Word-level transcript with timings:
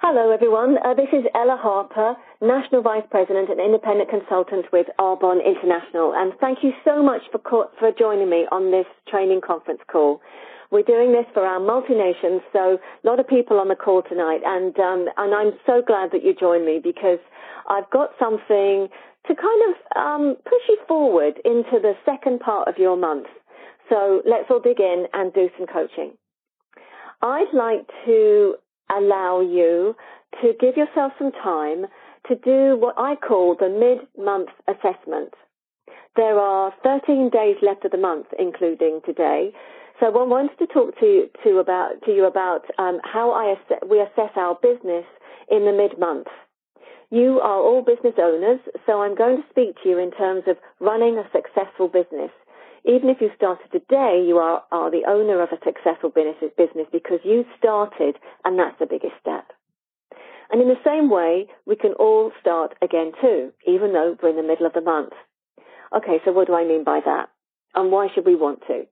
Hello, 0.00 0.30
everyone. 0.30 0.78
Uh, 0.86 0.94
this 0.94 1.10
is 1.12 1.26
Ella 1.34 1.58
Harper, 1.60 2.14
National 2.40 2.82
Vice 2.82 3.02
President 3.10 3.50
and 3.50 3.58
Independent 3.58 4.08
Consultant 4.08 4.66
with 4.72 4.86
Arbonne 4.96 5.42
International, 5.44 6.14
and 6.14 6.32
thank 6.38 6.58
you 6.62 6.70
so 6.84 7.02
much 7.02 7.22
for 7.32 7.38
co- 7.38 7.70
for 7.80 7.90
joining 7.90 8.30
me 8.30 8.46
on 8.52 8.70
this 8.70 8.86
training 9.08 9.40
conference 9.44 9.80
call. 9.90 10.22
We're 10.70 10.86
doing 10.86 11.10
this 11.10 11.26
for 11.34 11.42
our 11.44 11.58
multinations, 11.58 12.42
so 12.52 12.78
a 12.78 13.04
lot 13.04 13.18
of 13.18 13.26
people 13.26 13.58
on 13.58 13.66
the 13.66 13.74
call 13.74 14.02
tonight, 14.08 14.38
and 14.46 14.78
um, 14.78 15.08
and 15.16 15.34
I'm 15.34 15.58
so 15.66 15.82
glad 15.84 16.12
that 16.12 16.22
you 16.22 16.32
joined 16.32 16.64
me 16.64 16.78
because 16.78 17.18
I've 17.68 17.90
got 17.90 18.10
something 18.20 18.86
to 19.26 19.34
kind 19.34 19.62
of 19.66 19.74
um, 19.98 20.36
push 20.44 20.62
you 20.68 20.78
forward 20.86 21.42
into 21.44 21.82
the 21.82 21.94
second 22.06 22.38
part 22.38 22.68
of 22.68 22.78
your 22.78 22.96
month. 22.96 23.26
So 23.88 24.22
let's 24.24 24.46
all 24.48 24.60
dig 24.60 24.78
in 24.78 25.06
and 25.12 25.34
do 25.34 25.50
some 25.58 25.66
coaching. 25.66 26.12
I'd 27.20 27.50
like 27.52 27.90
to 28.06 28.54
allow 28.96 29.40
you 29.40 29.94
to 30.42 30.52
give 30.60 30.76
yourself 30.76 31.12
some 31.18 31.32
time 31.32 31.86
to 32.28 32.34
do 32.36 32.76
what 32.78 32.94
I 32.98 33.16
call 33.16 33.56
the 33.58 33.68
mid-month 33.68 34.48
assessment. 34.68 35.32
There 36.16 36.38
are 36.38 36.72
13 36.82 37.30
days 37.30 37.56
left 37.62 37.84
of 37.84 37.92
the 37.92 37.98
month, 37.98 38.26
including 38.38 39.00
today. 39.06 39.52
So 40.00 40.06
I 40.06 40.10
wanted 40.10 40.58
to 40.58 40.66
talk 40.66 40.98
to 41.00 41.28
to 41.44 41.58
about, 41.58 42.02
to 42.06 42.12
you 42.12 42.26
about 42.26 42.62
um, 42.78 43.00
how 43.04 43.30
I 43.32 43.52
ass- 43.56 43.80
we 43.88 44.00
assess 44.00 44.30
our 44.36 44.56
business 44.62 45.04
in 45.50 45.64
the 45.64 45.72
mid-month. 45.72 46.26
You 47.10 47.40
are 47.40 47.58
all 47.60 47.82
business 47.82 48.14
owners, 48.18 48.60
so 48.84 49.02
I'm 49.02 49.14
going 49.16 49.38
to 49.38 49.48
speak 49.50 49.76
to 49.82 49.88
you 49.88 49.98
in 49.98 50.10
terms 50.12 50.42
of 50.46 50.56
running 50.78 51.16
a 51.18 51.28
successful 51.32 51.88
business 51.88 52.30
even 52.88 53.10
if 53.10 53.20
you 53.20 53.30
started 53.36 53.70
today, 53.70 54.24
you 54.26 54.38
are, 54.38 54.64
are 54.72 54.90
the 54.90 55.04
owner 55.06 55.42
of 55.42 55.50
a 55.52 55.62
successful 55.62 56.08
business, 56.08 56.50
business 56.56 56.86
because 56.90 57.20
you 57.22 57.44
started 57.58 58.16
and 58.44 58.58
that's 58.58 58.78
the 58.80 58.86
biggest 58.86 59.12
step. 59.20 59.44
And 60.50 60.62
in 60.62 60.68
the 60.68 60.80
same 60.82 61.10
way, 61.10 61.48
we 61.66 61.76
can 61.76 61.92
all 61.92 62.32
start 62.40 62.74
again 62.80 63.12
too, 63.20 63.52
even 63.66 63.92
though 63.92 64.16
we're 64.22 64.30
in 64.30 64.36
the 64.36 64.42
middle 64.42 64.66
of 64.66 64.72
the 64.72 64.80
month. 64.80 65.12
Okay, 65.94 66.18
so 66.24 66.32
what 66.32 66.46
do 66.46 66.54
I 66.54 66.64
mean 66.64 66.82
by 66.82 67.00
that? 67.04 67.28
And 67.74 67.92
why 67.92 68.08
should 68.14 68.24
we 68.24 68.34
want 68.34 68.62
to? 68.68 68.84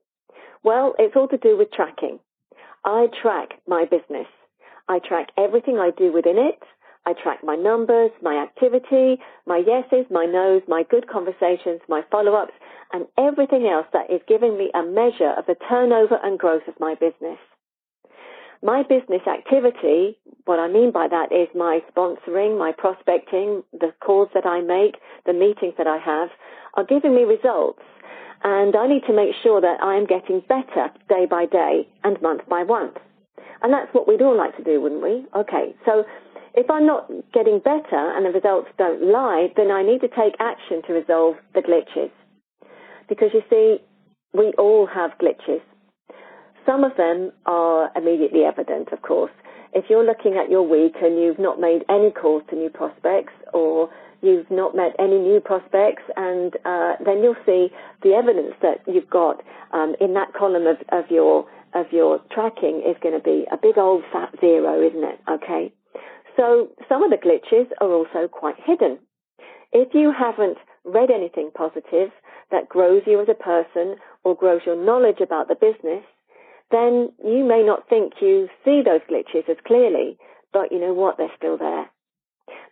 Well, 0.63 0.93
it's 0.99 1.15
all 1.15 1.27
to 1.29 1.37
do 1.37 1.57
with 1.57 1.71
tracking. 1.71 2.19
I 2.85 3.07
track 3.21 3.53
my 3.67 3.85
business. 3.85 4.27
I 4.87 4.99
track 4.99 5.29
everything 5.37 5.79
I 5.79 5.89
do 5.89 6.13
within 6.13 6.37
it. 6.37 6.59
I 7.07 7.13
track 7.13 7.39
my 7.43 7.55
numbers, 7.55 8.11
my 8.21 8.35
activity, 8.43 9.21
my 9.45 9.57
yeses, 9.65 10.05
my 10.11 10.25
nos, 10.25 10.61
my 10.67 10.83
good 10.83 11.07
conversations, 11.07 11.79
my 11.87 12.01
follow-ups, 12.11 12.53
and 12.93 13.05
everything 13.17 13.67
else 13.67 13.87
that 13.93 14.09
is 14.09 14.21
giving 14.27 14.57
me 14.57 14.71
a 14.73 14.83
measure 14.83 15.33
of 15.37 15.45
the 15.45 15.55
turnover 15.67 16.19
and 16.23 16.39
growth 16.39 16.67
of 16.67 16.79
my 16.79 16.95
business. 16.95 17.39
My 18.63 18.81
business 18.81 19.21
activity, 19.27 20.17
what 20.45 20.59
I 20.59 20.67
mean 20.67 20.91
by 20.91 21.07
that 21.07 21.31
is 21.31 21.47
my 21.53 21.81
sponsoring, 21.93 22.57
my 22.57 22.71
prospecting, 22.75 23.63
the 23.71 23.93
calls 24.01 24.29
that 24.33 24.47
I 24.47 24.61
make, 24.61 24.95
the 25.25 25.33
meetings 25.33 25.75
that 25.77 25.85
I 25.85 25.97
have, 25.97 26.29
are 26.73 26.83
giving 26.83 27.15
me 27.15 27.23
results. 27.23 27.83
And 28.43 28.75
I 28.75 28.87
need 28.87 29.03
to 29.07 29.13
make 29.13 29.35
sure 29.43 29.61
that 29.61 29.81
I 29.81 29.95
am 29.95 30.05
getting 30.05 30.41
better 30.47 30.89
day 31.09 31.25
by 31.29 31.45
day 31.45 31.87
and 32.03 32.21
month 32.21 32.41
by 32.49 32.63
month. 32.63 32.97
And 33.61 33.73
that's 33.73 33.93
what 33.93 34.07
we'd 34.07 34.21
all 34.21 34.37
like 34.37 34.55
to 34.57 34.63
do, 34.63 34.81
wouldn't 34.81 35.01
we? 35.01 35.25
Okay, 35.35 35.75
so 35.85 36.03
if 36.53 36.69
I'm 36.69 36.85
not 36.85 37.09
getting 37.33 37.59
better 37.59 38.11
and 38.15 38.25
the 38.25 38.31
results 38.31 38.69
don't 38.77 39.11
lie, 39.11 39.49
then 39.55 39.69
I 39.69 39.83
need 39.83 40.01
to 40.01 40.07
take 40.07 40.33
action 40.39 40.81
to 40.87 40.93
resolve 40.93 41.35
the 41.53 41.61
glitches. 41.61 42.11
Because 43.09 43.29
you 43.33 43.41
see, 43.49 43.77
we 44.33 44.53
all 44.57 44.87
have 44.87 45.11
glitches. 45.21 45.61
Some 46.65 46.83
of 46.83 46.95
them 46.97 47.31
are 47.45 47.91
immediately 47.95 48.43
evident, 48.43 48.89
of 48.91 49.01
course. 49.01 49.31
If 49.73 49.85
you're 49.89 50.05
looking 50.05 50.35
at 50.35 50.49
your 50.49 50.63
week 50.67 50.95
and 51.01 51.17
you've 51.17 51.39
not 51.39 51.59
made 51.59 51.83
any 51.89 52.11
calls 52.11 52.43
to 52.49 52.55
new 52.55 52.69
prospects 52.69 53.33
or 53.53 53.89
you've 54.21 54.49
not 54.49 54.75
met 54.75 54.95
any 54.99 55.19
new 55.19 55.39
prospects 55.39 56.03
and 56.15 56.55
uh, 56.65 56.93
then 57.05 57.23
you'll 57.23 57.35
see 57.45 57.69
the 58.03 58.13
evidence 58.13 58.53
that 58.61 58.79
you've 58.87 59.09
got 59.09 59.43
um, 59.73 59.95
in 60.01 60.13
that 60.13 60.33
column 60.33 60.67
of, 60.67 60.77
of 60.91 61.09
your 61.09 61.45
of 61.73 61.85
your 61.91 62.19
tracking 62.31 62.81
is 62.87 62.95
going 63.03 63.13
to 63.13 63.23
be 63.23 63.45
a 63.51 63.57
big 63.57 63.77
old 63.77 64.01
fat 64.11 64.33
zero, 64.39 64.81
isn't 64.81 65.03
it? 65.03 65.19
Okay. 65.29 65.71
So 66.37 66.69
some 66.87 67.03
of 67.03 67.11
the 67.11 67.17
glitches 67.17 67.67
are 67.81 67.91
also 67.91 68.27
quite 68.31 68.55
hidden. 68.63 68.99
If 69.73 69.93
you 69.93 70.13
haven't 70.17 70.57
read 70.85 71.11
anything 71.11 71.51
positive 71.53 72.09
that 72.51 72.69
grows 72.69 73.01
you 73.05 73.21
as 73.21 73.27
a 73.29 73.33
person 73.33 73.95
or 74.23 74.35
grows 74.35 74.61
your 74.65 74.75
knowledge 74.75 75.19
about 75.21 75.47
the 75.47 75.55
business, 75.55 76.03
then 76.71 77.09
you 77.23 77.45
may 77.45 77.63
not 77.63 77.87
think 77.89 78.13
you 78.21 78.49
see 78.65 78.81
those 78.83 79.01
glitches 79.09 79.49
as 79.49 79.57
clearly, 79.65 80.17
but 80.53 80.71
you 80.71 80.79
know 80.79 80.93
what? 80.93 81.17
They're 81.17 81.31
still 81.37 81.57
there. 81.57 81.89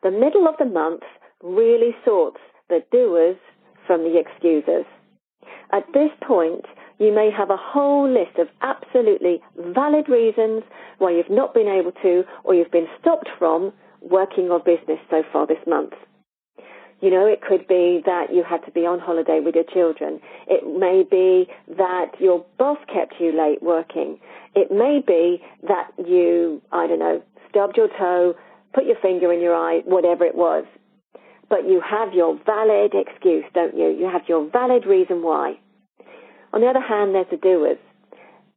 The 0.04 0.12
middle 0.12 0.48
of 0.48 0.56
the 0.60 0.66
month 0.66 1.04
really 1.44 1.96
sorts 2.04 2.40
the 2.70 2.84
doers 2.92 3.38
from 3.86 4.04
the 4.04 4.20
excusers. 4.20 4.86
At 5.72 5.86
this 5.94 6.12
point, 6.26 6.66
you 7.00 7.14
may 7.14 7.30
have 7.36 7.50
a 7.50 7.58
whole 7.58 8.10
list 8.10 8.38
of 8.40 8.48
absolutely 8.62 9.42
valid 9.58 10.08
reasons 10.10 10.64
why 10.98 11.12
you've 11.12 11.30
not 11.30 11.54
been 11.54 11.68
able 11.68 11.92
to 12.04 12.24
or 12.44 12.56
you've 12.56 12.72
been 12.72 12.88
stopped 13.00 13.30
from 13.38 13.74
working 14.02 14.46
your 14.46 14.60
business 14.60 15.00
so 15.10 15.24
far 15.32 15.46
this 15.48 15.66
month. 15.68 15.94
You 17.02 17.12
know, 17.12 17.26
it 17.26 17.42
could 17.42 17.68
be 17.68 18.02
that 18.06 18.34
you 18.34 18.44
had 18.44 18.64
to 18.66 18.72
be 18.72 18.82
on 18.82 19.00
holiday 19.00 19.40
with 19.44 19.56
your 19.56 19.66
children. 19.66 20.20
It 20.48 20.64
may 20.66 21.04
be 21.04 21.52
that 21.78 22.12
your 22.20 22.46
boss 22.58 22.78
kept 22.92 23.16
you 23.20 23.32
late 23.38 23.62
working. 23.62 24.18
It 24.56 24.72
may 24.72 25.04
be 25.06 25.44
that 25.68 25.92
you, 25.98 26.62
I 26.72 26.88
don't 26.88 27.00
know, 27.00 27.22
stubbed 27.50 27.78
your 27.78 27.90
toe, 27.90 28.36
put 28.74 28.86
your 28.86 28.96
finger 29.02 29.32
in 29.32 29.42
your 29.42 29.56
eye, 29.56 29.82
whatever 29.86 30.24
it 30.24 30.36
was. 30.36 30.66
But 31.50 31.68
you 31.68 31.82
have 31.82 32.14
your 32.14 32.40
valid 32.46 32.94
excuse, 32.96 33.46
don't 33.54 33.78
you? 33.78 33.90
You 33.90 34.10
have 34.12 34.24
your 34.28 34.50
valid 34.50 34.86
reason 34.86 35.22
why. 35.22 35.60
On 36.54 36.62
the 36.62 36.68
other 36.68 36.82
hand, 36.82 37.14
there's 37.14 37.28
the 37.30 37.38
doers. 37.38 37.78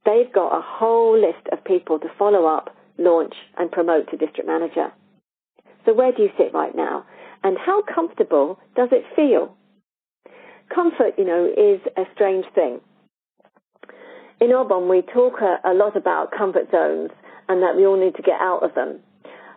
They've 0.05 0.33
got 0.33 0.57
a 0.57 0.63
whole 0.63 1.21
list 1.21 1.47
of 1.53 1.63
people 1.65 1.99
to 1.99 2.07
follow 2.19 2.47
up, 2.47 2.75
launch, 2.97 3.35
and 3.59 3.71
promote 3.71 4.09
to 4.11 4.17
district 4.17 4.47
manager. 4.47 4.93
So 5.85 5.93
where 5.93 6.13
do 6.13 6.23
you 6.23 6.31
sit 6.39 6.55
right 6.55 6.75
now? 6.75 7.05
And 7.43 7.57
how 7.59 7.83
comfortable 7.83 8.59
does 8.77 8.89
it 8.93 9.05
feel? 9.15 9.57
Comfort, 10.75 11.15
you 11.17 11.25
know, 11.25 11.47
is 11.47 11.81
a 11.97 12.05
strange 12.15 12.45
thing. 12.55 12.81
In 14.41 14.51
Arbonne, 14.51 14.89
we 14.89 15.03
talk 15.03 15.41
a, 15.41 15.59
a 15.69 15.75
lot 15.75 15.97
about 15.97 16.33
comfort 16.37 16.71
zones 16.71 17.11
and 17.49 17.63
that 17.63 17.77
we 17.77 17.87
all 17.87 17.99
need 17.99 18.15
to 18.17 18.23
get 18.23 18.41
out 18.41 18.63
of 18.63 18.75
them. 18.75 19.01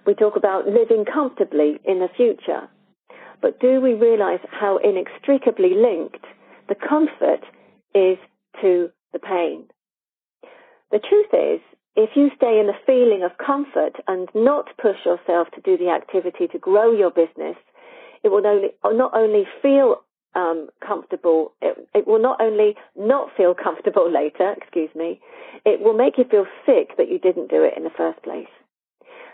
We 0.05 0.13
talk 0.13 0.35
about 0.35 0.67
living 0.67 1.05
comfortably 1.05 1.79
in 1.85 1.99
the 1.99 2.09
future. 2.15 2.67
But 3.41 3.59
do 3.59 3.81
we 3.81 3.93
realize 3.93 4.39
how 4.49 4.77
inextricably 4.77 5.73
linked 5.75 6.25
the 6.69 6.75
comfort 6.75 7.43
is 7.93 8.17
to 8.61 8.89
the 9.13 9.19
pain. 9.19 9.65
The 10.91 10.99
truth 10.99 11.33
is, 11.33 11.61
if 11.95 12.11
you 12.15 12.29
stay 12.35 12.59
in 12.59 12.67
the 12.67 12.79
feeling 12.85 13.23
of 13.23 13.37
comfort 13.37 13.95
and 14.07 14.29
not 14.33 14.69
push 14.81 14.97
yourself 15.05 15.49
to 15.55 15.61
do 15.61 15.77
the 15.77 15.89
activity 15.89 16.47
to 16.47 16.59
grow 16.59 16.91
your 16.91 17.11
business, 17.11 17.57
it 18.23 18.29
will 18.29 18.45
only, 18.45 18.69
not 18.83 19.11
only 19.15 19.45
feel 19.61 19.97
um, 20.35 20.69
comfortable, 20.85 21.53
it, 21.61 21.77
it 21.93 22.07
will 22.07 22.21
not 22.21 22.41
only 22.41 22.75
not 22.95 23.29
feel 23.35 23.53
comfortable 23.53 24.11
later, 24.11 24.53
excuse 24.57 24.89
me, 24.95 25.19
it 25.65 25.81
will 25.81 25.93
make 25.93 26.17
you 26.17 26.25
feel 26.29 26.45
sick 26.65 26.97
that 26.97 27.09
you 27.09 27.19
didn't 27.19 27.49
do 27.49 27.63
it 27.63 27.73
in 27.75 27.83
the 27.83 27.97
first 27.97 28.21
place. 28.23 28.51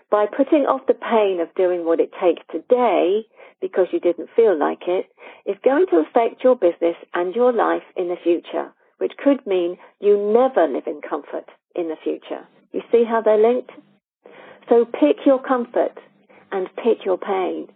By 0.10 0.26
putting 0.26 0.66
off 0.66 0.88
the 0.88 0.94
pain 0.94 1.40
of 1.42 1.54
doing 1.56 1.86
what 1.86 2.00
it 2.00 2.12
takes 2.22 2.42
today 2.50 3.24
because 3.60 3.88
you 3.92 4.00
didn't 4.00 4.30
feel 4.36 4.58
like 4.58 4.88
it, 4.88 5.08
is 5.46 5.58
going 5.64 5.88
to 5.90 5.98
affect 5.98 6.44
your 6.44 6.56
business 6.56 6.96
and 7.14 7.36
your 7.36 7.52
life 7.52 7.84
in 7.96 8.08
the 8.08 8.16
future 8.24 8.72
which 8.98 9.14
could 9.24 9.46
mean 9.46 9.78
you 10.00 10.18
never 10.18 10.68
live 10.68 10.88
in 10.88 11.02
comfort 11.08 11.46
in 11.76 11.88
the 11.90 11.96
future. 12.04 12.46
You 12.72 12.82
see 12.92 13.04
how 13.08 13.22
they're 13.22 13.42
linked? 13.42 13.72
So 14.70 14.86
pick 14.86 15.26
your 15.26 15.42
comfort 15.42 15.98
and 16.52 16.68
pick 16.76 17.06
your 17.06 17.18
pain. 17.18 17.68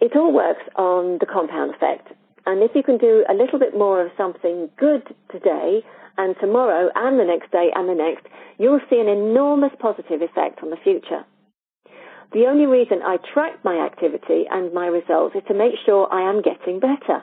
It 0.00 0.14
all 0.14 0.32
works 0.32 0.62
on 0.76 1.18
the 1.18 1.26
compound 1.26 1.74
effect. 1.74 2.08
And 2.46 2.62
if 2.62 2.70
you 2.74 2.82
can 2.82 2.98
do 2.98 3.24
a 3.28 3.34
little 3.34 3.58
bit 3.58 3.76
more 3.76 4.04
of 4.04 4.12
something 4.16 4.70
good 4.78 5.02
today 5.30 5.82
and 6.16 6.34
tomorrow 6.40 6.88
and 6.94 7.18
the 7.18 7.24
next 7.24 7.50
day 7.50 7.70
and 7.74 7.88
the 7.88 7.94
next, 7.94 8.26
you'll 8.58 8.80
see 8.88 9.00
an 9.00 9.08
enormous 9.08 9.72
positive 9.78 10.22
effect 10.22 10.60
on 10.62 10.70
the 10.70 10.76
future. 10.82 11.24
The 12.32 12.46
only 12.46 12.66
reason 12.66 13.00
I 13.02 13.16
track 13.32 13.64
my 13.64 13.84
activity 13.84 14.44
and 14.50 14.72
my 14.72 14.86
results 14.86 15.34
is 15.34 15.42
to 15.48 15.54
make 15.54 15.74
sure 15.84 16.12
I 16.12 16.28
am 16.28 16.42
getting 16.42 16.78
better. 16.78 17.22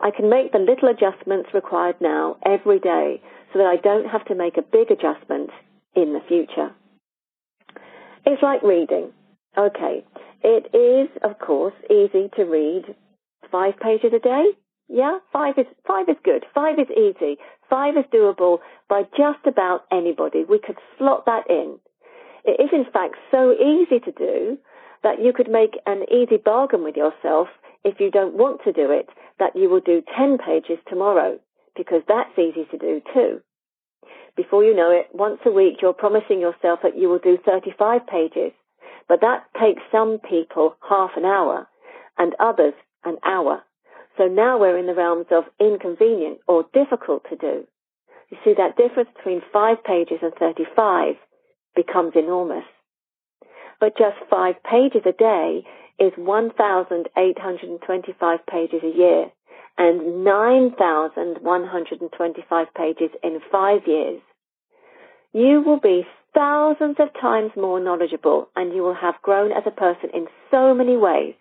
I 0.00 0.10
can 0.10 0.28
make 0.28 0.52
the 0.52 0.58
little 0.58 0.88
adjustments 0.88 1.50
required 1.54 1.96
now 2.00 2.36
every 2.44 2.80
day 2.80 3.22
so 3.52 3.58
that 3.60 3.66
I 3.66 3.76
don't 3.76 4.08
have 4.08 4.24
to 4.26 4.34
make 4.34 4.56
a 4.56 4.62
big 4.62 4.90
adjustment 4.90 5.50
in 5.94 6.12
the 6.12 6.20
future. 6.26 6.70
It's 8.26 8.42
like 8.42 8.62
reading. 8.62 9.12
Okay, 9.56 10.04
it 10.44 10.68
is, 10.76 11.08
of 11.22 11.38
course, 11.38 11.74
easy 11.90 12.28
to 12.36 12.44
read 12.44 12.94
five 13.50 13.80
pages 13.80 14.12
a 14.14 14.18
day. 14.18 14.44
Yeah, 14.88 15.18
five 15.32 15.54
is, 15.56 15.66
five 15.86 16.08
is 16.10 16.16
good. 16.22 16.44
Five 16.54 16.78
is 16.78 16.90
easy. 16.90 17.38
Five 17.70 17.96
is 17.96 18.04
doable 18.12 18.58
by 18.88 19.04
just 19.16 19.46
about 19.46 19.84
anybody. 19.90 20.44
We 20.44 20.58
could 20.58 20.76
slot 20.98 21.24
that 21.24 21.48
in. 21.48 21.78
It 22.44 22.62
is 22.62 22.68
in 22.72 22.84
fact 22.92 23.16
so 23.30 23.52
easy 23.52 24.00
to 24.00 24.12
do 24.12 24.58
that 25.02 25.22
you 25.22 25.32
could 25.32 25.48
make 25.48 25.78
an 25.86 26.04
easy 26.12 26.36
bargain 26.36 26.84
with 26.84 26.94
yourself 26.94 27.48
if 27.82 27.98
you 27.98 28.10
don't 28.10 28.34
want 28.34 28.60
to 28.64 28.72
do 28.72 28.90
it, 28.90 29.08
that 29.38 29.56
you 29.56 29.70
will 29.70 29.80
do 29.80 30.02
10 30.16 30.38
pages 30.38 30.78
tomorrow, 30.88 31.38
because 31.76 32.02
that's 32.06 32.38
easy 32.38 32.66
to 32.70 32.78
do 32.78 33.00
too. 33.12 33.40
Before 34.36 34.64
you 34.64 34.74
know 34.74 34.90
it, 34.90 35.08
once 35.12 35.40
a 35.46 35.50
week 35.50 35.76
you're 35.80 35.92
promising 35.92 36.40
yourself 36.40 36.80
that 36.82 36.98
you 36.98 37.08
will 37.08 37.18
do 37.18 37.38
35 37.44 38.06
pages, 38.06 38.52
but 39.08 39.20
that 39.20 39.44
takes 39.60 39.82
some 39.92 40.18
people 40.18 40.76
half 40.88 41.10
an 41.16 41.24
hour 41.24 41.68
and 42.18 42.34
others 42.38 42.74
an 43.04 43.16
hour. 43.24 43.62
So 44.16 44.26
now 44.26 44.58
we're 44.58 44.78
in 44.78 44.86
the 44.86 44.94
realms 44.94 45.26
of 45.30 45.44
inconvenient 45.60 46.38
or 46.46 46.64
difficult 46.72 47.24
to 47.30 47.36
do. 47.36 47.66
You 48.30 48.38
see 48.44 48.54
that 48.56 48.76
difference 48.76 49.10
between 49.16 49.42
five 49.52 49.82
pages 49.84 50.18
and 50.22 50.32
35 50.34 51.16
becomes 51.74 52.12
enormous. 52.14 52.64
But 53.80 53.98
just 53.98 54.16
five 54.30 54.62
pages 54.62 55.02
a 55.04 55.10
day 55.12 55.66
is 55.98 56.12
1,825 56.16 58.46
pages 58.46 58.82
a 58.82 58.96
year 58.96 59.30
and 59.76 60.24
9,125 60.24 62.74
pages 62.74 63.10
in 63.22 63.40
five 63.50 63.86
years. 63.86 64.20
You 65.32 65.62
will 65.62 65.80
be 65.80 66.06
thousands 66.34 66.96
of 66.98 67.08
times 67.20 67.52
more 67.56 67.80
knowledgeable 67.80 68.48
and 68.56 68.74
you 68.74 68.82
will 68.82 68.94
have 68.94 69.14
grown 69.22 69.52
as 69.52 69.62
a 69.66 69.70
person 69.70 70.10
in 70.12 70.26
so 70.50 70.74
many 70.74 70.96
ways 70.96 71.34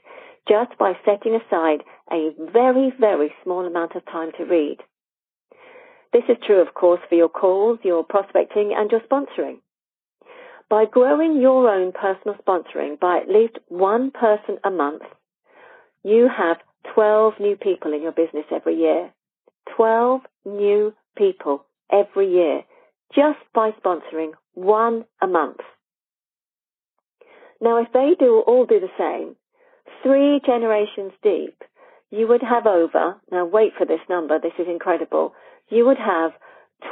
just 0.48 0.78
by 0.78 0.94
setting 1.06 1.36
aside 1.36 1.84
a 2.12 2.30
very, 2.52 2.94
very 3.00 3.34
small 3.44 3.66
amount 3.66 3.96
of 3.96 4.06
time 4.06 4.32
to 4.38 4.44
read. 4.44 4.78
This 6.12 6.24
is 6.30 6.38
true, 6.46 6.62
of 6.62 6.74
course, 6.74 7.00
for 7.10 7.16
your 7.16 7.30
calls, 7.30 7.80
your 7.84 8.04
prospecting, 8.04 8.74
and 8.76 8.92
your 8.92 9.02
sponsoring. 9.02 9.58
By 10.70 10.86
growing 10.86 11.42
your 11.42 11.70
own 11.70 11.92
personal 11.92 12.36
sponsoring 12.46 13.00
by 13.00 13.20
at 13.20 13.30
least 13.30 13.58
one 13.68 14.12
person 14.12 14.58
a 14.64 14.70
month, 14.70 15.02
you 16.04 16.30
have 16.36 16.58
12 16.94 17.34
new 17.40 17.56
people 17.56 17.94
in 17.94 18.02
your 18.02 18.12
business 18.12 18.46
every 18.52 18.76
year. 18.76 19.12
12 19.76 20.22
new 20.46 20.94
people 21.18 21.66
every 21.92 22.32
year 22.32 22.62
just 23.16 23.40
by 23.54 23.72
sponsoring 23.84 24.32
one 24.54 25.06
a 25.22 25.28
month. 25.28 25.58
Now, 27.62 27.82
if 27.82 27.88
they 27.94 28.16
do 28.20 28.44
all 28.46 28.66
do 28.66 28.80
the 28.80 28.92
same, 28.98 29.36
three 30.04 30.42
generations 30.46 31.14
deep, 31.24 31.64
you 32.12 32.28
would 32.28 32.44
have 32.44 32.68
over, 32.68 33.16
now 33.32 33.46
wait 33.46 33.74
for 33.78 33.86
this 33.86 34.02
number, 34.10 34.40
this 34.40 34.54
is 34.60 34.68
incredible, 34.68 35.34
you 35.70 35.86
would 35.86 35.98
have 35.98 36.32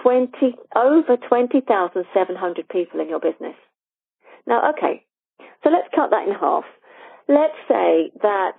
20, 0.02 0.31
over 0.75 1.18
20,700 1.18 2.69
people 2.69 3.00
in 3.02 3.10
your 3.10 3.19
business. 3.19 3.56
Now, 4.48 4.72
okay, 4.72 5.04
so 5.63 5.69
let's 5.69 5.88
cut 5.94 6.10
that 6.12 6.28
in 6.28 6.34
half. 6.34 6.63
Let's 7.28 7.58
say 7.68 8.12
that 8.22 8.54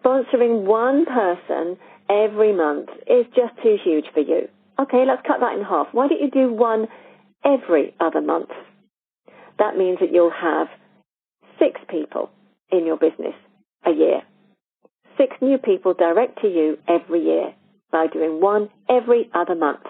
sponsoring 0.00 0.62
one 0.62 1.04
person 1.04 1.76
every 2.08 2.54
month 2.54 2.88
is 3.06 3.26
just 3.34 3.54
too 3.62 3.76
huge 3.82 4.06
for 4.14 4.20
you. 4.20 4.48
Okay, 4.80 5.04
let's 5.06 5.26
cut 5.26 5.40
that 5.40 5.58
in 5.58 5.64
half. 5.64 5.88
Why 5.92 6.08
don't 6.08 6.20
you 6.20 6.30
do 6.30 6.52
one 6.52 6.86
every 7.44 7.94
other 8.00 8.20
month? 8.20 8.50
That 9.58 9.76
means 9.76 9.98
that 10.00 10.12
you'll 10.12 10.30
have 10.30 10.68
six 11.58 11.80
people 11.88 12.30
in 12.70 12.86
your 12.86 12.96
business 12.96 13.34
a 13.84 13.90
year. 13.90 14.22
Six 15.16 15.36
new 15.40 15.58
people 15.58 15.94
direct 15.94 16.40
to 16.42 16.48
you 16.48 16.78
every 16.88 17.24
year 17.24 17.54
by 17.90 18.06
doing 18.06 18.40
one 18.40 18.68
every 18.88 19.30
other 19.34 19.54
month. 19.54 19.82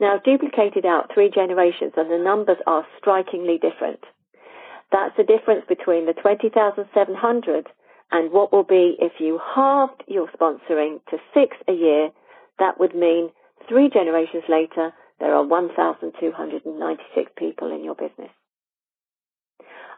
Now, 0.00 0.20
duplicated 0.22 0.84
out 0.86 1.10
three 1.12 1.30
generations 1.34 1.92
and 1.96 2.10
the 2.10 2.22
numbers 2.22 2.58
are 2.66 2.86
strikingly 2.98 3.58
different. 3.58 4.00
That's 4.92 5.16
the 5.16 5.24
difference 5.24 5.64
between 5.68 6.06
the 6.06 6.12
20,700 6.12 7.66
and 8.10 8.32
what 8.32 8.52
will 8.52 8.64
be 8.64 8.96
if 9.00 9.12
you 9.18 9.40
halved 9.54 10.02
your 10.06 10.28
sponsoring 10.28 11.00
to 11.10 11.18
six 11.34 11.56
a 11.68 11.72
year. 11.72 12.10
That 12.58 12.78
would 12.78 12.94
mean 12.94 13.30
three 13.68 13.90
generations 13.90 14.44
later, 14.48 14.92
there 15.20 15.34
are 15.34 15.44
1,296 15.44 17.32
people 17.36 17.72
in 17.72 17.84
your 17.84 17.94
business. 17.94 18.30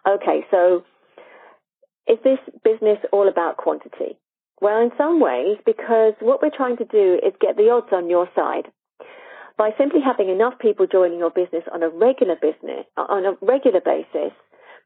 Okay, 0.07 0.47
so 0.51 0.85
is 2.09 2.19
this 2.25 2.39
business 2.65 2.99
all 3.13 3.29
about 3.29 3.57
quantity? 3.57 4.19
Well, 4.61 4.81
in 4.83 4.91
some 4.97 5.21
ways, 5.21 5.59
because 5.65 6.15
what 6.21 6.43
we're 6.43 6.55
trying 6.55 6.77
to 6.79 6.85
do 6.85 7.19
is 7.25 7.33
get 7.41 7.57
the 7.57 7.71
odds 7.71 7.93
on 7.93 8.11
your 8.11 8.29
side. 8.35 8.69
By 9.57 9.71
simply 9.79 10.01
having 10.01 10.29
enough 10.29 10.55
people 10.59 10.87
joining 10.87 11.19
your 11.19 11.31
business 11.31 11.65
on 11.73 11.83
a 11.83 11.89
regular 11.89 12.35
business, 12.35 12.87
on 12.97 13.27
a 13.27 13.37
regular 13.41 13.81
basis, 13.81 14.33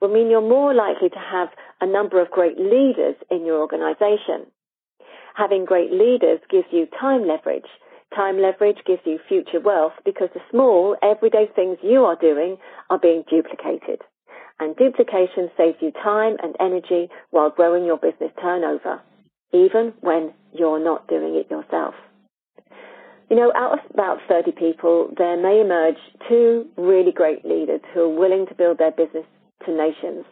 will 0.00 0.12
mean 0.12 0.30
you're 0.30 0.40
more 0.40 0.74
likely 0.74 1.08
to 1.08 1.18
have 1.18 1.48
a 1.80 1.86
number 1.86 2.20
of 2.20 2.30
great 2.30 2.58
leaders 2.58 3.14
in 3.30 3.46
your 3.46 3.60
organization. 3.60 4.50
Having 5.34 5.64
great 5.64 5.90
leaders 5.92 6.40
gives 6.50 6.66
you 6.70 6.86
time 7.00 7.26
leverage. 7.26 7.70
Time 8.14 8.40
leverage 8.40 8.78
gives 8.86 9.02
you 9.04 9.18
future 9.28 9.60
wealth 9.60 9.94
because 10.04 10.28
the 10.34 10.40
small, 10.50 10.96
everyday 11.02 11.46
things 11.54 11.78
you 11.82 12.04
are 12.04 12.16
doing 12.16 12.56
are 12.90 12.98
being 12.98 13.24
duplicated. 13.28 14.00
And 14.60 14.76
duplication 14.76 15.50
saves 15.56 15.78
you 15.80 15.90
time 15.90 16.36
and 16.42 16.54
energy 16.60 17.08
while 17.30 17.50
growing 17.50 17.84
your 17.84 17.96
business 17.96 18.30
turnover, 18.40 19.00
even 19.52 19.92
when 20.00 20.32
you're 20.52 20.82
not 20.82 21.08
doing 21.08 21.34
it 21.34 21.50
yourself. 21.50 21.94
You 23.30 23.36
know, 23.36 23.52
out 23.56 23.72
of 23.72 23.78
about 23.92 24.18
30 24.28 24.52
people, 24.52 25.12
there 25.16 25.36
may 25.36 25.60
emerge 25.60 25.96
two 26.28 26.66
really 26.76 27.10
great 27.10 27.44
leaders 27.44 27.80
who 27.92 28.00
are 28.00 28.18
willing 28.18 28.46
to 28.46 28.54
build 28.54 28.78
their 28.78 28.92
business 28.92 29.24
to 29.66 29.72
nations. 29.72 30.24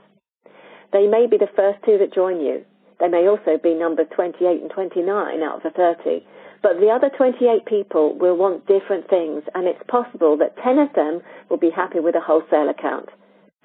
They 0.92 1.06
may 1.06 1.26
be 1.26 1.38
the 1.38 1.48
first 1.56 1.78
two 1.84 1.98
that 1.98 2.14
join 2.14 2.40
you. 2.40 2.64
They 3.02 3.08
may 3.08 3.26
also 3.26 3.58
be 3.60 3.74
number 3.74 4.04
28 4.04 4.62
and 4.62 4.70
29 4.70 5.42
out 5.42 5.56
of 5.56 5.62
the 5.64 5.70
30. 5.74 6.24
But 6.62 6.78
the 6.78 6.86
other 6.86 7.10
28 7.10 7.66
people 7.66 8.16
will 8.16 8.36
want 8.36 8.68
different 8.68 9.10
things, 9.10 9.42
and 9.56 9.66
it's 9.66 9.82
possible 9.88 10.36
that 10.38 10.56
10 10.62 10.78
of 10.78 10.92
them 10.94 11.20
will 11.50 11.56
be 11.56 11.70
happy 11.74 11.98
with 11.98 12.14
a 12.14 12.20
wholesale 12.20 12.70
account. 12.70 13.08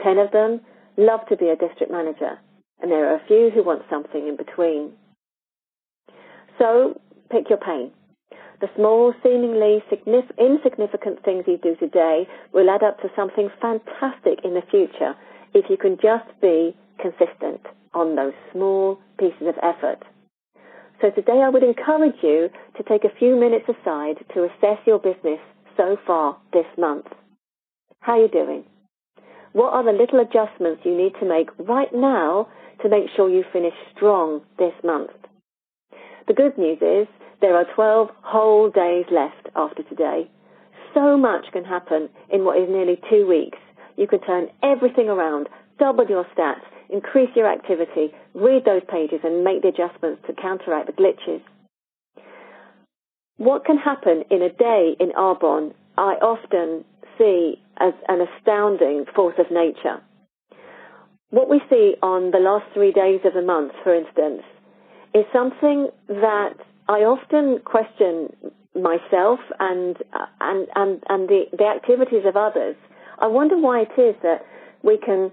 10 0.02 0.18
of 0.18 0.32
them 0.32 0.62
love 0.98 1.20
to 1.30 1.38
be 1.38 1.50
a 1.50 1.56
district 1.56 1.92
manager, 1.92 2.40
and 2.82 2.90
there 2.90 3.14
are 3.14 3.18
a 3.18 3.28
few 3.28 3.52
who 3.54 3.62
want 3.64 3.84
something 3.92 4.28
in 4.28 4.38
between. 4.38 4.94
So, 6.58 7.00
pick 7.30 7.48
your 7.48 7.60
pain. 7.60 7.92
The 8.60 8.70
small, 8.76 9.14
seemingly 9.22 9.84
insignificant 10.08 11.24
things 11.24 11.44
you 11.46 11.60
do 11.62 11.76
today 11.76 12.28
will 12.54 12.72
add 12.72 12.82
up 12.82 13.00
to 13.02 13.12
something 13.16 13.52
fantastic 13.62 14.40
in 14.44 14.56
the 14.56 14.64
future 14.72 15.14
if 15.54 15.70
you 15.70 15.78
can 15.78 15.98
just 16.02 16.26
be 16.42 16.76
consistent 17.00 17.62
on 17.94 18.16
those 18.16 18.34
small 18.52 19.00
pieces 19.20 19.48
of 19.48 19.56
effort. 19.62 20.04
So 21.02 21.12
today 21.12 21.42
I 21.44 21.50
would 21.50 21.64
encourage 21.64 22.18
you 22.24 22.50
to 22.78 22.84
take 22.84 23.04
a 23.04 23.16
few 23.20 23.36
minutes 23.36 23.66
aside 23.70 24.18
to 24.34 24.46
assess 24.46 24.80
your 24.86 25.00
business 25.00 25.40
so 25.76 25.98
far 26.06 26.38
this 26.54 26.66
month. 26.78 27.06
How 28.00 28.14
are 28.14 28.22
you 28.22 28.28
doing? 28.28 28.64
What 29.54 29.74
are 29.74 29.84
the 29.84 29.92
little 29.92 30.20
adjustments 30.20 30.82
you 30.84 30.96
need 30.96 31.14
to 31.20 31.28
make 31.28 31.50
right 31.60 31.94
now 31.94 32.48
to 32.82 32.90
make 32.90 33.10
sure 33.16 33.30
you 33.30 33.44
finish 33.54 33.74
strong 33.96 34.42
this 34.58 34.74
month? 34.84 35.12
The 36.28 36.34
good 36.34 36.58
news 36.58 36.80
is 36.82 37.08
there 37.42 37.56
are 37.56 37.66
12 37.76 38.10
whole 38.22 38.70
days 38.70 39.06
left 39.12 39.50
after 39.56 39.84
today. 39.84 40.30
So 40.94 41.18
much 41.18 41.46
can 41.54 41.64
happen 41.64 42.10
in 42.32 42.44
what 42.44 42.58
is 42.58 42.70
nearly 42.70 43.00
two 43.10 43.28
weeks 43.28 43.60
you 43.98 44.08
can 44.08 44.22
turn 44.22 44.48
everything 44.64 45.10
around, 45.10 45.50
double 45.80 46.06
your 46.08 46.26
stats, 46.38 46.62
increase 46.90 47.30
your 47.36 47.52
activity, 47.52 48.14
read 48.34 48.66
those 48.66 48.82
pages 48.90 49.20
and 49.24 49.44
make 49.44 49.62
the 49.62 49.70
adjustments 49.70 50.22
to 50.28 50.34
counteract 50.34 50.88
the 50.88 50.94
glitches. 50.94 51.42
What 53.38 53.66
can 53.66 53.78
happen 53.78 54.24
in 54.32 54.42
a 54.42 54.50
day 54.50 54.96
in 55.00 55.12
Arbonne, 55.12 55.74
I 55.98 56.14
often 56.22 56.84
see 57.18 57.62
as 57.80 57.94
an 58.08 58.22
astounding 58.22 59.06
force 59.16 59.36
of 59.38 59.52
nature. 59.52 60.02
What 61.30 61.50
we 61.50 61.62
see 61.70 61.96
on 62.02 62.32
the 62.32 62.40
last 62.40 62.66
three 62.74 62.92
days 62.92 63.22
of 63.26 63.34
the 63.34 63.42
month, 63.42 63.74
for 63.84 63.94
instance, 63.94 64.44
is 65.14 65.26
something 65.34 65.90
that 66.08 66.56
I 66.88 67.00
often 67.00 67.60
question 67.66 68.36
myself 68.74 69.40
and 69.60 69.98
and 70.40 70.68
and, 70.76 71.04
and 71.10 71.28
the, 71.28 71.46
the 71.58 71.66
activities 71.66 72.24
of 72.26 72.38
others 72.38 72.76
I 73.20 73.28
wonder 73.28 73.58
why 73.58 73.82
it 73.82 74.00
is 74.00 74.16
that 74.22 74.46
we 74.84 74.98
can 74.98 75.32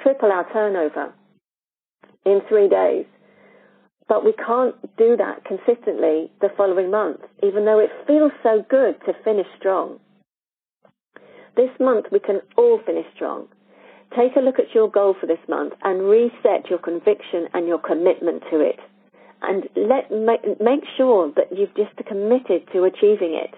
triple 0.00 0.32
our 0.32 0.50
turnover 0.52 1.12
in 2.24 2.40
three 2.48 2.68
days, 2.68 3.06
but 4.08 4.24
we 4.24 4.32
can't 4.32 4.74
do 4.96 5.16
that 5.16 5.44
consistently 5.44 6.30
the 6.40 6.50
following 6.56 6.90
month, 6.90 7.20
even 7.42 7.64
though 7.64 7.78
it 7.78 7.90
feels 8.06 8.32
so 8.42 8.64
good 8.68 8.96
to 9.06 9.12
finish 9.24 9.46
strong. 9.58 9.98
This 11.56 11.70
month 11.78 12.06
we 12.10 12.18
can 12.18 12.40
all 12.56 12.80
finish 12.84 13.06
strong. 13.14 13.46
Take 14.16 14.36
a 14.36 14.40
look 14.40 14.58
at 14.58 14.74
your 14.74 14.90
goal 14.90 15.14
for 15.18 15.26
this 15.26 15.42
month 15.48 15.72
and 15.82 16.08
reset 16.08 16.68
your 16.70 16.78
conviction 16.78 17.48
and 17.52 17.66
your 17.66 17.78
commitment 17.78 18.42
to 18.50 18.60
it. 18.60 18.78
And 19.42 19.68
let 19.76 20.10
make, 20.10 20.60
make 20.60 20.84
sure 20.96 21.32
that 21.36 21.56
you've 21.56 21.74
just 21.74 21.96
committed 22.06 22.68
to 22.72 22.84
achieving 22.84 23.34
it. 23.34 23.54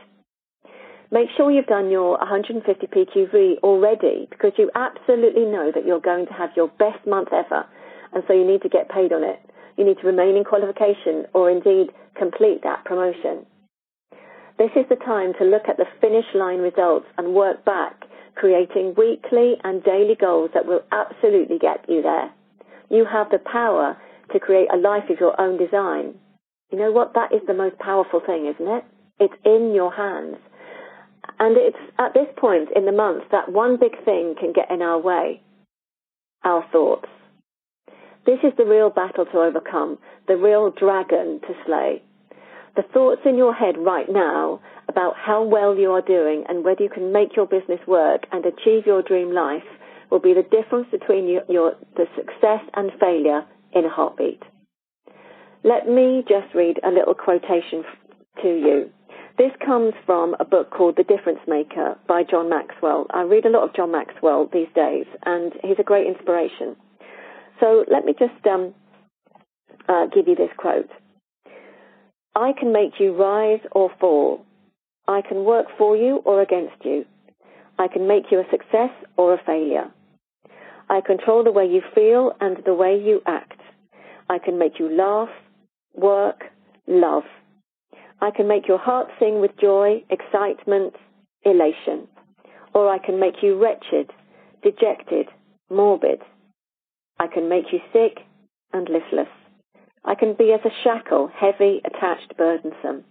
Make 1.12 1.28
sure 1.36 1.50
you've 1.50 1.66
done 1.66 1.90
your 1.90 2.18
150 2.18 2.86
PQV 2.86 3.58
already 3.62 4.26
because 4.30 4.52
you 4.58 4.70
absolutely 4.74 5.44
know 5.44 5.70
that 5.74 5.86
you're 5.86 6.00
going 6.00 6.26
to 6.26 6.32
have 6.32 6.50
your 6.56 6.68
best 6.78 7.06
month 7.06 7.28
ever 7.32 7.64
and 8.12 8.24
so 8.26 8.34
you 8.34 8.46
need 8.46 8.62
to 8.62 8.68
get 8.68 8.88
paid 8.88 9.12
on 9.12 9.22
it. 9.22 9.40
You 9.76 9.84
need 9.84 9.98
to 10.00 10.06
remain 10.06 10.36
in 10.36 10.44
qualification 10.44 11.26
or 11.34 11.50
indeed 11.50 11.88
complete 12.18 12.62
that 12.64 12.84
promotion. 12.84 13.46
This 14.58 14.70
is 14.74 14.86
the 14.88 14.96
time 14.96 15.32
to 15.38 15.44
look 15.44 15.68
at 15.68 15.76
the 15.76 15.84
finish 16.00 16.24
line 16.34 16.58
results 16.58 17.06
and 17.18 17.34
work 17.34 17.64
back, 17.64 18.04
creating 18.34 18.94
weekly 18.96 19.54
and 19.62 19.84
daily 19.84 20.16
goals 20.18 20.50
that 20.54 20.66
will 20.66 20.80
absolutely 20.90 21.58
get 21.58 21.84
you 21.88 22.02
there. 22.02 22.32
You 22.88 23.04
have 23.04 23.30
the 23.30 23.38
power 23.38 23.96
to 24.32 24.40
create 24.40 24.68
a 24.72 24.78
life 24.78 25.10
of 25.10 25.20
your 25.20 25.38
own 25.38 25.58
design. 25.58 26.14
You 26.72 26.78
know 26.78 26.90
what? 26.90 27.14
That 27.14 27.32
is 27.32 27.42
the 27.46 27.54
most 27.54 27.78
powerful 27.78 28.20
thing, 28.24 28.46
isn't 28.52 28.66
it? 28.66 28.84
It's 29.20 29.34
in 29.44 29.72
your 29.74 29.92
hands. 29.92 30.36
And 31.38 31.56
it's 31.56 31.76
at 31.98 32.14
this 32.14 32.28
point 32.36 32.70
in 32.74 32.86
the 32.86 32.92
month 32.92 33.24
that 33.30 33.52
one 33.52 33.76
big 33.78 34.02
thing 34.04 34.34
can 34.38 34.52
get 34.52 34.70
in 34.70 34.82
our 34.82 34.98
way 34.98 35.42
our 36.44 36.64
thoughts. 36.70 37.08
This 38.24 38.38
is 38.44 38.52
the 38.56 38.64
real 38.64 38.90
battle 38.90 39.26
to 39.26 39.38
overcome, 39.38 39.98
the 40.28 40.36
real 40.36 40.70
dragon 40.70 41.40
to 41.40 41.54
slay. 41.64 42.02
The 42.76 42.84
thoughts 42.94 43.22
in 43.24 43.36
your 43.36 43.54
head 43.54 43.76
right 43.78 44.06
now 44.08 44.60
about 44.88 45.14
how 45.16 45.42
well 45.42 45.76
you 45.76 45.90
are 45.92 46.02
doing 46.02 46.44
and 46.48 46.64
whether 46.64 46.82
you 46.82 46.90
can 46.90 47.12
make 47.12 47.34
your 47.36 47.46
business 47.46 47.80
work 47.86 48.26
and 48.32 48.44
achieve 48.44 48.86
your 48.86 49.02
dream 49.02 49.32
life 49.32 49.64
will 50.10 50.20
be 50.20 50.34
the 50.34 50.42
difference 50.42 50.86
between 50.90 51.28
your, 51.28 51.42
your, 51.48 51.74
the 51.96 52.06
success 52.14 52.60
and 52.74 52.92
failure 53.00 53.44
in 53.72 53.84
a 53.84 53.90
heartbeat. 53.90 54.42
Let 55.64 55.88
me 55.88 56.22
just 56.28 56.54
read 56.54 56.78
a 56.84 56.90
little 56.90 57.14
quotation 57.14 57.82
to 58.42 58.48
you. 58.48 58.90
This 59.38 59.52
comes 59.64 59.92
from 60.06 60.34
a 60.40 60.46
book 60.46 60.70
called 60.70 60.96
The 60.96 61.02
Difference 61.02 61.40
Maker 61.46 61.98
by 62.08 62.22
John 62.22 62.48
Maxwell. 62.48 63.06
I 63.10 63.20
read 63.22 63.44
a 63.44 63.50
lot 63.50 63.68
of 63.68 63.74
John 63.76 63.92
Maxwell 63.92 64.48
these 64.50 64.68
days, 64.74 65.04
and 65.26 65.52
he's 65.62 65.76
a 65.78 65.82
great 65.82 66.06
inspiration. 66.06 66.74
So 67.60 67.84
let 67.90 68.06
me 68.06 68.14
just 68.18 68.46
um, 68.46 68.74
uh, 69.86 70.06
give 70.06 70.26
you 70.26 70.36
this 70.36 70.48
quote. 70.56 70.88
I 72.34 72.52
can 72.58 72.72
make 72.72 72.92
you 72.98 73.14
rise 73.14 73.60
or 73.72 73.90
fall. 74.00 74.42
I 75.06 75.20
can 75.20 75.44
work 75.44 75.66
for 75.76 75.94
you 75.94 76.22
or 76.24 76.40
against 76.40 76.82
you. 76.82 77.04
I 77.78 77.88
can 77.88 78.08
make 78.08 78.24
you 78.30 78.40
a 78.40 78.50
success 78.50 78.90
or 79.18 79.34
a 79.34 79.44
failure. 79.44 79.90
I 80.88 81.02
control 81.02 81.44
the 81.44 81.52
way 81.52 81.66
you 81.66 81.82
feel 81.94 82.32
and 82.40 82.56
the 82.64 82.72
way 82.72 82.98
you 82.98 83.20
act. 83.26 83.60
I 84.30 84.38
can 84.38 84.58
make 84.58 84.78
you 84.78 84.88
laugh, 84.88 85.28
work, 85.94 86.44
love. 86.86 87.24
I 88.20 88.30
can 88.30 88.48
make 88.48 88.66
your 88.66 88.78
heart 88.78 89.08
sing 89.18 89.40
with 89.40 89.50
joy, 89.60 90.02
excitement, 90.10 90.94
elation. 91.44 92.08
Or 92.74 92.88
I 92.88 92.98
can 92.98 93.20
make 93.20 93.42
you 93.42 93.60
wretched, 93.60 94.10
dejected, 94.62 95.28
morbid. 95.70 96.22
I 97.18 97.26
can 97.26 97.48
make 97.48 97.72
you 97.72 97.80
sick 97.92 98.20
and 98.72 98.88
listless. 98.88 99.28
I 100.04 100.14
can 100.14 100.34
be 100.34 100.52
as 100.52 100.60
a 100.64 100.74
shackle, 100.84 101.30
heavy, 101.34 101.80
attached, 101.84 102.36
burdensome. 102.36 103.04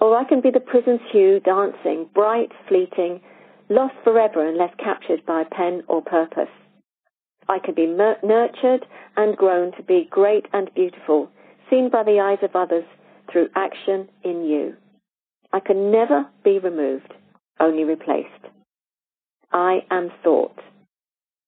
Or 0.00 0.16
I 0.16 0.24
can 0.24 0.40
be 0.40 0.50
the 0.50 0.60
prison's 0.60 1.00
hue, 1.10 1.40
dancing, 1.40 2.08
bright, 2.14 2.52
fleeting, 2.68 3.20
lost 3.68 3.94
forever 4.04 4.46
unless 4.46 4.74
captured 4.78 5.24
by 5.26 5.44
pen 5.50 5.82
or 5.88 6.02
purpose. 6.02 6.52
I 7.48 7.58
can 7.58 7.74
be 7.74 7.86
nurtured 7.86 8.86
and 9.16 9.36
grown 9.36 9.72
to 9.72 9.82
be 9.82 10.08
great 10.10 10.46
and 10.52 10.72
beautiful, 10.74 11.30
seen 11.70 11.90
by 11.90 12.02
the 12.02 12.20
eyes 12.20 12.38
of 12.42 12.54
others 12.54 12.84
through 13.30 13.48
action 13.54 14.08
in 14.24 14.44
you. 14.44 14.74
I 15.52 15.60
can 15.60 15.90
never 15.90 16.26
be 16.44 16.58
removed, 16.58 17.12
only 17.60 17.84
replaced. 17.84 18.28
I 19.52 19.80
am 19.90 20.10
thought. 20.22 20.58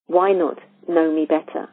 Why 0.06 0.32
not 0.32 0.58
know 0.88 1.12
me 1.12 1.26
better? 1.26 1.68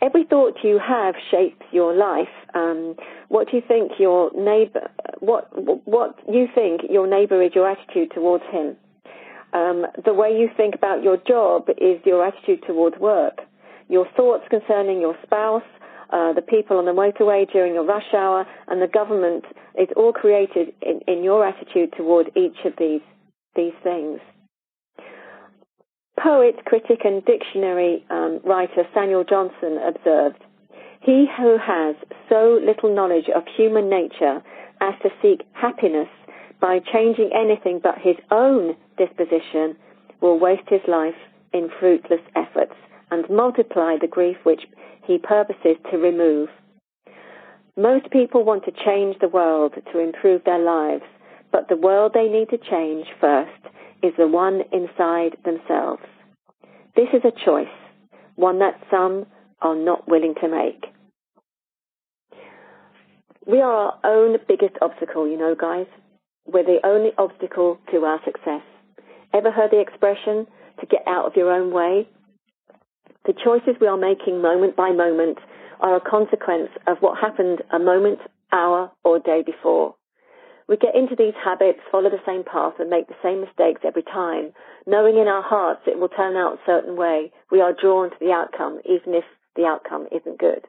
Every 0.00 0.24
thought 0.24 0.58
you 0.62 0.78
have 0.78 1.14
shapes 1.30 1.64
your 1.72 1.94
life. 1.94 2.28
Um, 2.54 2.94
what 3.28 3.50
do 3.50 3.56
you 3.56 3.62
think 3.66 3.92
your 3.98 4.30
neighbor? 4.36 4.88
What 5.18 5.50
what 5.86 6.16
you 6.32 6.46
think 6.54 6.82
your 6.88 7.08
neighbor 7.08 7.42
is 7.42 7.52
your 7.54 7.68
attitude 7.68 8.12
towards 8.14 8.44
him? 8.52 8.76
Um, 9.52 9.86
the 10.04 10.14
way 10.14 10.30
you 10.30 10.50
think 10.56 10.74
about 10.74 11.02
your 11.02 11.16
job 11.16 11.68
is 11.78 12.00
your 12.04 12.24
attitude 12.24 12.62
towards 12.66 12.96
work. 12.98 13.40
Your 13.88 14.06
thoughts 14.16 14.44
concerning 14.50 15.00
your 15.00 15.16
spouse, 15.22 15.62
uh, 16.10 16.32
the 16.32 16.42
people 16.42 16.78
on 16.78 16.86
the 16.86 16.92
motorway 16.92 17.50
during 17.50 17.76
a 17.76 17.82
rush 17.82 18.14
hour, 18.14 18.46
and 18.66 18.80
the 18.80 18.86
government 18.86 19.44
is 19.78 19.88
all 19.96 20.12
created 20.12 20.72
in, 20.82 21.00
in 21.06 21.22
your 21.22 21.46
attitude 21.46 21.92
toward 21.96 22.30
each 22.36 22.64
of 22.64 22.72
these 22.78 23.02
these 23.54 23.74
things. 23.82 24.20
Poet, 26.22 26.64
critic, 26.64 27.00
and 27.04 27.24
dictionary 27.24 28.04
um, 28.10 28.40
writer 28.44 28.84
Samuel 28.94 29.24
Johnson 29.24 29.78
observed, 29.86 30.42
"He 31.00 31.26
who 31.36 31.58
has 31.58 31.94
so 32.28 32.58
little 32.64 32.94
knowledge 32.94 33.28
of 33.34 33.42
human 33.56 33.88
nature 33.88 34.42
as 34.80 34.94
to 35.02 35.10
seek 35.22 35.42
happiness 35.52 36.08
by 36.60 36.80
changing 36.92 37.30
anything 37.34 37.80
but 37.82 37.98
his 37.98 38.16
own 38.30 38.76
disposition 38.96 39.76
will 40.20 40.38
waste 40.38 40.68
his 40.68 40.80
life 40.88 41.14
in 41.52 41.70
fruitless 41.78 42.20
efforts 42.34 42.74
and 43.10 43.28
multiply 43.30 43.96
the 44.00 44.06
grief 44.06 44.36
which 44.44 44.62
he 45.06 45.18
purposes 45.18 45.76
to 45.90 45.98
remove. 45.98 46.48
Most 47.76 48.10
people 48.10 48.44
want 48.44 48.64
to 48.64 48.72
change 48.84 49.16
the 49.20 49.28
world 49.28 49.74
to 49.92 49.98
improve 50.00 50.42
their 50.44 50.58
lives, 50.58 51.04
but 51.52 51.68
the 51.68 51.76
world 51.76 52.12
they 52.12 52.28
need 52.28 52.50
to 52.50 52.58
change 52.58 53.06
first 53.20 53.50
is 54.02 54.12
the 54.18 54.26
one 54.26 54.62
inside 54.72 55.36
themselves. 55.44 56.02
This 56.96 57.08
is 57.12 57.22
a 57.24 57.44
choice, 57.44 57.66
one 58.34 58.58
that 58.58 58.80
some 58.90 59.26
are 59.62 59.76
not 59.76 60.08
willing 60.08 60.34
to 60.40 60.48
make. 60.48 60.84
We 63.46 63.60
are 63.60 63.72
our 63.72 63.98
own 64.04 64.36
biggest 64.46 64.74
obstacle, 64.82 65.26
you 65.26 65.38
know, 65.38 65.54
guys. 65.58 65.86
We're 66.46 66.64
the 66.64 66.80
only 66.84 67.10
obstacle 67.16 67.78
to 67.92 68.04
our 68.04 68.20
success. 68.24 68.62
Ever 69.32 69.50
heard 69.50 69.70
the 69.70 69.80
expression 69.80 70.46
to 70.80 70.86
get 70.86 71.02
out 71.06 71.26
of 71.26 71.36
your 71.36 71.52
own 71.52 71.72
way? 71.72 72.08
The 73.26 73.34
choices 73.34 73.80
we 73.80 73.86
are 73.86 73.96
making 73.96 74.40
moment 74.40 74.76
by 74.76 74.90
moment 74.90 75.38
are 75.80 75.96
a 75.96 76.00
consequence 76.00 76.70
of 76.86 76.98
what 77.00 77.18
happened 77.18 77.62
a 77.72 77.78
moment, 77.78 78.20
hour, 78.52 78.90
or 79.04 79.18
day 79.18 79.42
before. 79.44 79.94
We 80.68 80.76
get 80.76 80.94
into 80.94 81.16
these 81.16 81.34
habits, 81.42 81.80
follow 81.90 82.10
the 82.10 82.20
same 82.26 82.44
path, 82.44 82.74
and 82.78 82.90
make 82.90 83.08
the 83.08 83.22
same 83.22 83.40
mistakes 83.40 83.80
every 83.84 84.02
time, 84.02 84.52
knowing 84.86 85.16
in 85.16 85.26
our 85.26 85.42
hearts 85.42 85.82
it 85.86 85.98
will 85.98 86.10
turn 86.10 86.36
out 86.36 86.54
a 86.54 86.66
certain 86.66 86.96
way. 86.96 87.32
We 87.50 87.60
are 87.60 87.72
drawn 87.72 88.10
to 88.10 88.16
the 88.20 88.32
outcome, 88.32 88.80
even 88.84 89.14
if 89.14 89.24
the 89.56 89.64
outcome 89.64 90.06
isn't 90.12 90.38
good. 90.38 90.66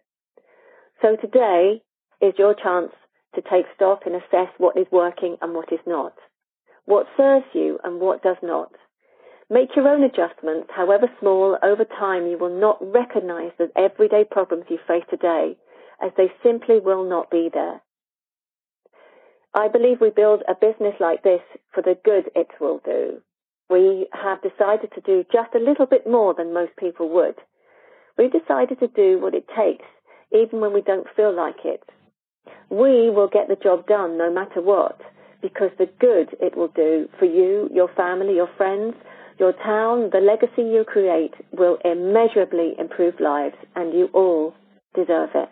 So 1.02 1.18
today 1.18 1.82
is 2.22 2.34
your 2.38 2.54
chance 2.54 2.92
to 3.36 3.42
take 3.42 3.66
stock 3.76 4.04
and 4.06 4.16
assess 4.16 4.50
what 4.58 4.78
is 4.78 4.88
working 4.92 5.38
and 5.42 5.54
what 5.54 5.72
is 5.72 5.80
not, 5.86 6.14
what 6.86 7.08
serves 7.18 7.46
you 7.54 7.80
and 7.84 8.00
what 8.00 8.24
does 8.24 8.38
not. 8.42 8.72
Make 9.52 9.76
your 9.76 9.88
own 9.88 10.04
adjustments, 10.04 10.70
however 10.76 11.10
small, 11.20 11.58
over 11.64 11.84
time 11.84 12.28
you 12.28 12.38
will 12.38 12.56
not 12.60 12.78
recognize 12.94 13.52
the 13.58 13.72
everyday 13.76 14.24
problems 14.24 14.66
you 14.70 14.78
face 14.88 15.04
today, 15.10 15.58
as 16.02 16.12
they 16.18 16.32
simply 16.44 16.80
will 16.80 17.04
not 17.04 17.32
be 17.32 17.50
there. 17.52 17.82
I 19.56 19.68
believe 19.68 20.00
we 20.00 20.12
build 20.12 20.44
a 20.48 20.54
business 20.54 20.94
like 21.00 21.24
this 21.24 21.42
for 21.74 21.82
the 21.82 21.98
good 22.06 22.30
it 22.36 22.50
will 22.62 22.80
do. 22.86 23.22
We 23.72 24.08
have 24.14 24.44
decided 24.44 24.92
to 24.94 25.02
do 25.02 25.26
just 25.32 25.56
a 25.56 25.60
little 25.60 25.88
bit 25.88 26.06
more 26.06 26.36
than 26.36 26.54
most 26.54 26.76
people 26.78 27.10
would. 27.10 27.36
We've 28.18 28.32
decided 28.32 28.80
to 28.80 28.88
do 28.88 29.20
what 29.20 29.34
it 29.34 29.48
takes, 29.58 29.86
even 30.32 30.60
when 30.60 30.74
we 30.74 30.82
don't 30.82 31.08
feel 31.16 31.36
like 31.36 31.66
it. 31.66 31.82
We 32.70 33.10
will 33.10 33.28
get 33.28 33.48
the 33.48 33.56
job 33.56 33.88
done 33.88 34.16
no 34.16 34.32
matter 34.32 34.62
what, 34.62 35.02
because 35.42 35.72
the 35.80 35.90
good 36.00 36.36
it 36.40 36.56
will 36.56 36.68
do 36.68 37.10
for 37.18 37.26
you, 37.26 37.68
your 37.74 37.90
family, 37.96 38.36
your 38.36 38.50
friends, 38.58 38.94
your 39.40 39.54
town, 39.54 40.10
the 40.12 40.20
legacy 40.20 40.64
you 40.64 40.84
create 40.86 41.34
will 41.52 41.78
immeasurably 41.86 42.74
improve 42.78 43.20
lives, 43.20 43.56
and 43.76 43.94
you 43.94 44.10
all 44.14 44.54
deserve 44.96 45.30
it. 45.34 45.50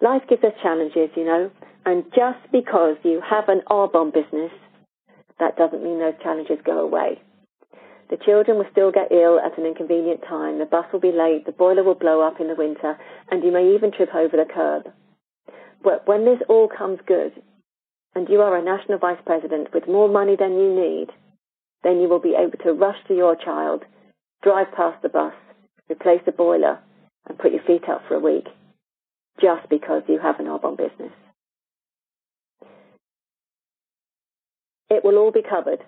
Life 0.00 0.22
gives 0.28 0.44
us 0.44 0.52
challenges, 0.62 1.10
you 1.16 1.24
know, 1.24 1.50
and 1.84 2.04
just 2.14 2.40
because 2.52 2.96
you 3.02 3.22
have 3.28 3.48
an 3.48 3.62
Arbonne 3.70 4.12
business, 4.12 4.50
that 5.38 5.56
doesn't 5.56 5.82
mean 5.82 5.98
those 5.98 6.20
challenges 6.22 6.58
go 6.64 6.80
away. 6.80 7.20
The 8.10 8.18
children 8.24 8.58
will 8.58 8.70
still 8.70 8.92
get 8.92 9.10
ill 9.10 9.40
at 9.40 9.58
an 9.58 9.66
inconvenient 9.66 10.22
time, 10.28 10.58
the 10.58 10.64
bus 10.66 10.84
will 10.92 11.00
be 11.00 11.12
late, 11.12 11.46
the 11.46 11.52
boiler 11.52 11.82
will 11.82 11.94
blow 11.94 12.20
up 12.20 12.40
in 12.40 12.48
the 12.48 12.54
winter, 12.54 12.96
and 13.30 13.42
you 13.42 13.52
may 13.52 13.74
even 13.74 13.92
trip 13.92 14.14
over 14.14 14.36
the 14.36 14.52
curb. 14.52 14.92
But 15.82 16.06
when 16.06 16.24
this 16.24 16.40
all 16.48 16.68
comes 16.68 16.98
good, 17.06 17.32
and 18.14 18.28
you 18.28 18.40
are 18.40 18.56
a 18.56 18.64
national 18.64 18.98
vice 18.98 19.20
president 19.26 19.68
with 19.74 19.88
more 19.88 20.08
money 20.08 20.36
than 20.38 20.52
you 20.52 20.74
need, 20.74 21.08
then 21.86 22.00
you 22.00 22.08
will 22.08 22.20
be 22.20 22.34
able 22.36 22.58
to 22.64 22.72
rush 22.72 22.98
to 23.06 23.14
your 23.14 23.36
child, 23.36 23.84
drive 24.42 24.66
past 24.76 25.00
the 25.02 25.08
bus, 25.08 25.34
replace 25.88 26.20
the 26.26 26.32
boiler, 26.32 26.80
and 27.28 27.38
put 27.38 27.52
your 27.52 27.62
feet 27.62 27.88
up 27.88 28.02
for 28.08 28.14
a 28.14 28.20
week, 28.20 28.46
just 29.40 29.68
because 29.70 30.02
you 30.08 30.18
have 30.18 30.40
an 30.40 30.46
Arbonne 30.46 30.76
business. 30.76 31.12
it 34.90 35.04
will 35.04 35.18
all 35.18 35.32
be 35.32 35.42
covered. 35.42 35.80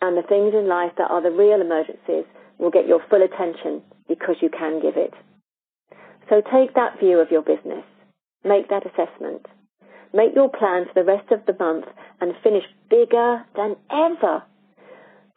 And 0.00 0.16
the 0.16 0.26
things 0.26 0.52
in 0.54 0.68
life 0.68 0.92
that 0.98 1.10
are 1.10 1.22
the 1.22 1.30
real 1.30 1.60
emergencies 1.60 2.26
will 2.58 2.70
get 2.70 2.86
your 2.86 3.00
full 3.08 3.22
attention 3.22 3.82
because 4.08 4.36
you 4.40 4.50
can 4.50 4.80
give 4.80 4.96
it. 4.96 5.14
So 6.28 6.42
take 6.42 6.74
that 6.74 6.98
view 7.00 7.20
of 7.20 7.30
your 7.30 7.42
business. 7.42 7.84
Make 8.44 8.68
that 8.68 8.84
assessment. 8.84 9.46
Make 10.12 10.34
your 10.34 10.48
plan 10.48 10.86
for 10.86 10.94
the 11.02 11.04
rest 11.04 11.30
of 11.30 11.46
the 11.46 11.56
month 11.58 11.86
and 12.20 12.32
finish 12.42 12.64
bigger 12.90 13.44
than 13.54 13.76
ever. 13.90 14.42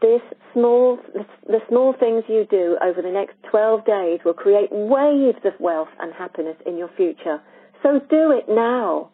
This 0.01 0.21
small, 0.53 0.97
the 1.45 1.59
small 1.67 1.93
things 1.99 2.23
you 2.29 2.45
do 2.49 2.77
over 2.81 3.01
the 3.01 3.11
next 3.11 3.35
12 3.51 3.85
days 3.85 4.19
will 4.23 4.33
create 4.33 4.69
waves 4.71 5.39
of 5.43 5.53
wealth 5.59 5.89
and 5.99 6.13
happiness 6.13 6.55
in 6.65 6.77
your 6.77 6.89
future. 6.95 7.41
So 7.83 7.99
do 8.09 8.31
it 8.31 8.45
now. 8.47 9.11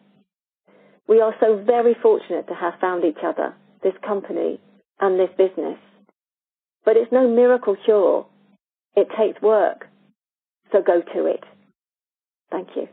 We 1.08 1.20
are 1.20 1.34
so 1.40 1.62
very 1.64 1.96
fortunate 2.00 2.46
to 2.48 2.54
have 2.54 2.74
found 2.80 3.04
each 3.04 3.22
other, 3.24 3.54
this 3.82 3.94
company 4.06 4.60
and 5.00 5.18
this 5.18 5.30
business. 5.36 5.78
But 6.84 6.96
it's 6.96 7.12
no 7.12 7.28
miracle 7.28 7.76
cure. 7.84 8.26
It 8.94 9.08
takes 9.18 9.40
work. 9.42 9.86
So 10.72 10.82
go 10.82 11.02
to 11.14 11.26
it. 11.26 11.44
Thank 12.50 12.68
you. 12.76 12.88